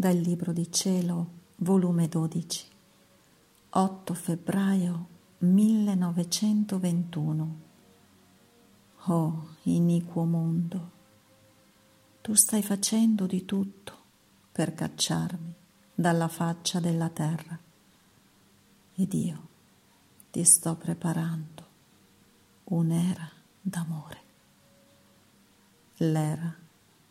Dal 0.00 0.16
Libro 0.16 0.52
di 0.52 0.70
Cielo, 0.70 1.30
volume 1.56 2.06
12, 2.06 2.66
8 3.70 4.14
febbraio 4.14 5.06
1921. 5.38 7.58
Oh, 9.06 9.48
iniquo 9.62 10.22
mondo, 10.22 10.90
tu 12.20 12.34
stai 12.34 12.62
facendo 12.62 13.26
di 13.26 13.44
tutto 13.44 13.92
per 14.52 14.72
cacciarmi 14.72 15.52
dalla 15.92 16.28
faccia 16.28 16.78
della 16.78 17.08
terra 17.08 17.58
ed 18.94 19.12
io 19.12 19.48
ti 20.30 20.44
sto 20.44 20.76
preparando 20.76 21.66
un'era 22.66 23.28
d'amore, 23.60 24.22
l'era 25.96 26.54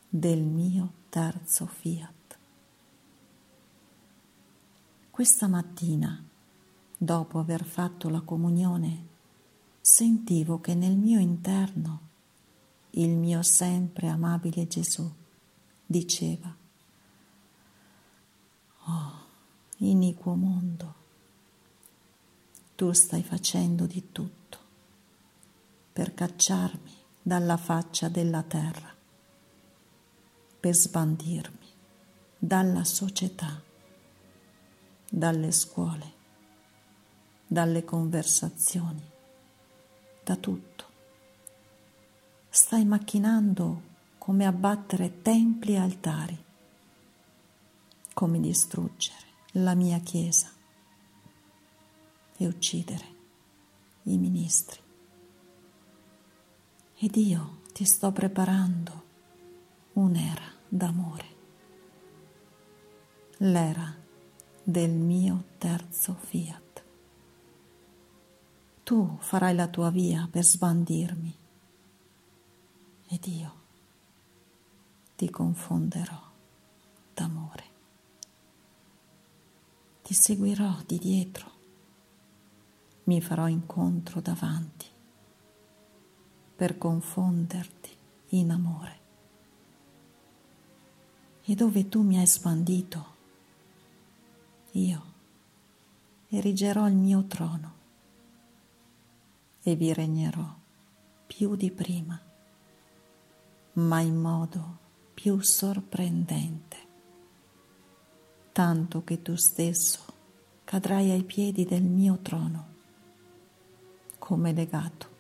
del 0.08 0.44
mio 0.44 0.94
terzo 1.10 1.66
fiat. 1.66 2.16
Questa 5.18 5.48
mattina, 5.48 6.24
dopo 6.96 7.40
aver 7.40 7.66
fatto 7.66 8.08
la 8.08 8.22
comunione, 8.22 9.08
sentivo 9.82 10.62
che 10.62 10.76
nel 10.76 10.96
mio 10.96 11.20
interno 11.20 12.02
il 12.92 13.18
mio 13.18 13.42
sempre 13.42 14.10
amabile 14.10 14.68
Gesù 14.68 15.12
diceva, 15.88 16.56
Oh, 18.86 19.26
iniquo 19.78 20.36
mondo, 20.36 20.94
tu 22.76 22.92
stai 22.92 23.24
facendo 23.24 23.88
di 23.88 24.12
tutto 24.12 24.58
per 25.94 26.14
cacciarmi 26.14 26.94
dalla 27.24 27.58
faccia 27.58 28.08
della 28.08 28.44
terra, 28.44 28.94
per 30.60 30.76
sbandirmi 30.76 31.68
dalla 32.38 32.84
società 32.84 33.66
dalle 35.10 35.52
scuole, 35.52 36.14
dalle 37.48 37.84
conversazioni, 37.84 39.04
da 40.24 40.36
tutto. 40.36 40.86
Stai 42.50 42.86
macchinando 42.86 43.82
come 44.18 44.46
abbattere 44.46 45.22
templi 45.22 45.74
e 45.74 45.78
altari, 45.78 46.46
come 48.14 48.40
distruggere 48.40 49.26
la 49.54 49.74
mia 49.76 50.00
Chiesa 50.00 50.52
e 52.36 52.48
uccidere 52.48 53.16
i 54.04 54.18
ministri. 54.18 54.80
Ed 57.00 57.16
io 57.16 57.62
ti 57.74 57.86
sto 57.86 58.12
preparando 58.12 59.04
un'era 59.94 60.52
d'amore, 60.68 61.36
l'era 63.38 64.06
del 64.70 64.92
mio 64.92 65.46
terzo 65.58 66.14
fiat. 66.14 66.84
Tu 68.84 69.18
farai 69.20 69.56
la 69.56 69.70
tua 69.70 69.90
via 69.90 70.28
per 70.30 70.44
sbandirmi 70.44 71.36
ed 73.08 73.26
io 73.28 73.54
ti 75.16 75.30
confonderò 75.30 76.22
d'amore. 77.14 77.64
Ti 80.02 80.14
seguirò 80.14 80.82
di 80.86 80.98
dietro, 80.98 81.52
mi 83.06 83.22
farò 83.22 83.48
incontro 83.48 84.20
davanti 84.20 84.88
per 86.58 86.78
confonderti 86.78 87.98
in 88.32 88.52
amore. 88.52 89.00
E 91.44 91.56
dove 91.56 91.88
tu 91.88 92.02
mi 92.02 92.18
hai 92.18 92.28
sbandito, 92.28 93.16
io 94.78 95.04
erigerò 96.30 96.88
il 96.88 96.96
mio 96.96 97.26
trono 97.26 97.74
e 99.64 99.76
vi 99.76 99.92
regnerò 99.92 100.56
più 101.26 101.56
di 101.56 101.72
prima, 101.72 102.22
ma 103.74 104.00
in 104.02 104.16
modo 104.16 104.78
più 105.14 105.42
sorprendente, 105.42 106.78
tanto 108.52 109.04
che 109.04 109.22
tu 109.22 109.36
stesso 109.36 110.06
cadrai 110.64 111.10
ai 111.10 111.24
piedi 111.24 111.66
del 111.66 111.84
mio 111.84 112.20
trono, 112.22 112.76
come 114.20 114.54
legato 114.54 115.16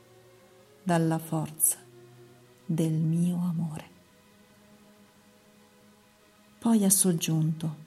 dalla 0.84 1.18
forza 1.18 1.78
del 2.63 2.94
mio 2.94 3.38
amore. 3.38 3.95
Poi 6.59 6.84
ha 6.85 6.89
soggiunto, 6.89 7.87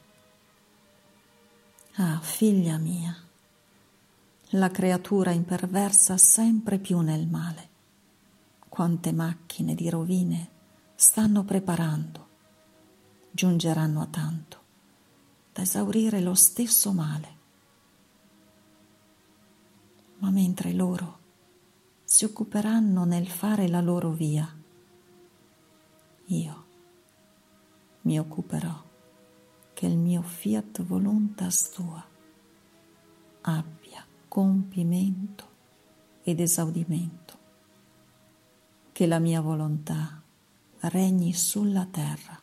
Ah, 2.03 2.19
figlia 2.19 2.79
mia, 2.79 3.15
la 4.53 4.71
creatura 4.71 5.33
imperversa 5.33 6.17
sempre 6.17 6.79
più 6.79 7.01
nel 7.01 7.27
male. 7.27 7.69
Quante 8.71 9.13
macchine 9.13 9.75
di 9.75 9.91
rovine 9.91 10.49
stanno 10.95 11.45
preparando, 11.45 12.29
giungeranno 13.31 14.01
a 14.01 14.07
tanto 14.07 14.63
da 15.53 15.61
esaurire 15.61 16.23
lo 16.23 16.33
stesso 16.33 16.95
male. 16.95 17.37
Ma 20.21 20.31
mentre 20.31 20.73
loro 20.73 21.19
si 22.03 22.25
occuperanno 22.25 23.05
nel 23.05 23.29
fare 23.29 23.69
la 23.69 23.83
loro 23.83 24.09
via, 24.09 24.51
io 26.25 26.65
mi 28.01 28.19
occuperò 28.19 28.89
che 29.81 29.87
il 29.87 29.97
mio 29.97 30.21
fiat 30.21 30.83
voluntas 30.83 31.71
tua 31.71 32.07
abbia 33.41 34.05
compimento 34.29 35.49
ed 36.23 36.39
esaudimento, 36.39 37.39
che 38.93 39.07
la 39.07 39.19
mia 39.19 39.41
volontà 39.41 40.21
regni 40.81 41.33
sulla 41.33 41.87
terra, 41.87 42.39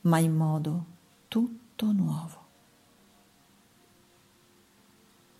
ma 0.00 0.18
in 0.18 0.34
modo 0.34 0.86
tutto 1.28 1.92
nuovo. 1.92 2.46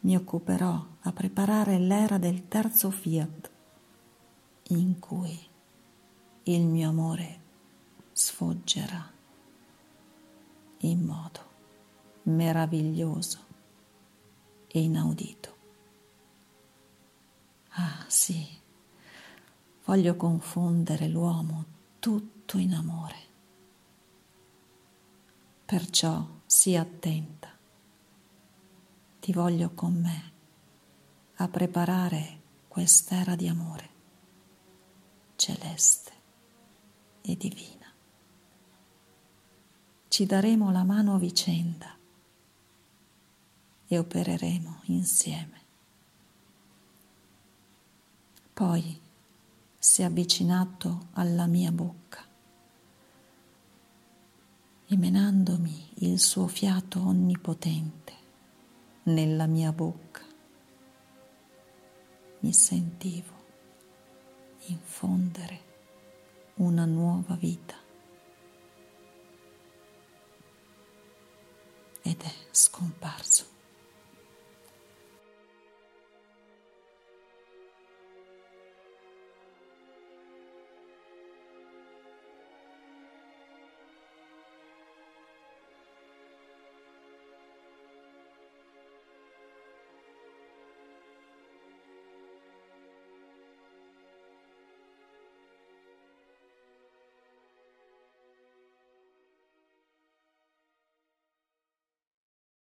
Mi 0.02 0.14
occuperò 0.14 0.86
a 1.00 1.12
preparare 1.12 1.80
l'era 1.80 2.18
del 2.18 2.46
terzo 2.46 2.92
fiat, 2.92 3.50
in 4.68 5.00
cui 5.00 5.36
il 6.44 6.66
mio 6.66 6.88
amore 6.88 7.40
sfoggerà 8.12 9.16
in 10.78 11.04
modo 11.04 11.46
meraviglioso 12.24 13.38
e 14.66 14.80
inaudito. 14.80 15.56
Ah 17.70 18.04
sì, 18.08 18.46
voglio 19.84 20.16
confondere 20.16 21.08
l'uomo 21.08 21.64
tutto 21.98 22.58
in 22.58 22.74
amore. 22.74 23.26
Perciò 25.64 26.26
sii 26.46 26.76
attenta, 26.76 27.48
ti 29.20 29.32
voglio 29.32 29.70
con 29.74 29.94
me 29.94 30.32
a 31.36 31.48
preparare 31.48 32.40
quest'era 32.68 33.36
di 33.36 33.48
amore 33.48 33.96
celeste 35.36 36.12
e 37.22 37.36
divina 37.36 37.77
ci 40.18 40.26
daremo 40.26 40.72
la 40.72 40.82
mano 40.82 41.14
a 41.14 41.18
vicenda 41.18 41.96
e 43.86 43.98
opereremo 43.98 44.80
insieme. 44.86 45.60
Poi 48.52 49.00
si 49.78 50.02
è 50.02 50.06
avvicinato 50.06 51.06
alla 51.12 51.46
mia 51.46 51.70
bocca 51.70 52.26
e 54.88 54.96
menandomi 54.96 55.90
il 55.98 56.18
suo 56.18 56.48
fiato 56.48 56.98
onnipotente 56.98 58.12
nella 59.04 59.46
mia 59.46 59.70
bocca, 59.70 60.22
mi 62.40 62.52
sentivo 62.52 63.34
infondere 64.66 65.60
una 66.54 66.86
nuova 66.86 67.36
vita. 67.36 67.77
Ed 72.58 72.64
è 72.64 72.64
scomparso. 72.64 73.57